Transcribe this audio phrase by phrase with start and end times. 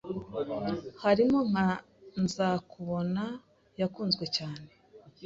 [1.03, 1.67] harimo nka
[2.23, 3.23] Nzakubona
[3.79, 4.69] yakunzwe cyane